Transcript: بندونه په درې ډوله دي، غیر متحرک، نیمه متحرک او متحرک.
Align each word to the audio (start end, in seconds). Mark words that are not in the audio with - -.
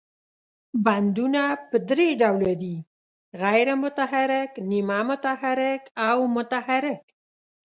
بندونه 0.85 1.41
په 1.69 1.77
درې 1.89 2.07
ډوله 2.21 2.53
دي، 2.61 2.75
غیر 3.43 3.67
متحرک، 3.83 4.51
نیمه 4.69 4.99
متحرک 5.09 5.81
او 6.07 6.17
متحرک. 6.35 7.03